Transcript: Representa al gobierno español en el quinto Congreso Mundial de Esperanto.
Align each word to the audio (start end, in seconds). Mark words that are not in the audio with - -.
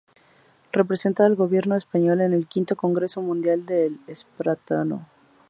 Representa 0.71 1.27
al 1.27 1.35
gobierno 1.35 1.75
español 1.75 2.21
en 2.21 2.33
el 2.33 2.47
quinto 2.47 2.75
Congreso 2.75 3.21
Mundial 3.21 3.67
de 3.67 3.91
Esperanto. 4.07 5.01